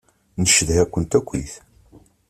[0.41, 1.53] Ncedha-kent akkit.